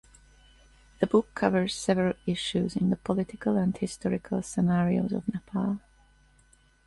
The 0.99 1.05
book 1.05 1.31
covers 1.35 1.75
several 1.75 2.13
issues 2.25 2.75
in 2.75 2.89
the 2.89 2.95
political 2.95 3.55
and 3.55 3.77
historical 3.77 4.41
scenarios 4.41 5.11
of 5.13 5.31
Nepal. 5.31 5.79